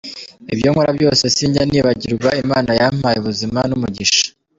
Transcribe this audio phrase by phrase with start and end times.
[0.53, 4.23] Ibyo nkora byose sinjya nibagirwa Imana yampaye ubuzima n’umugisha.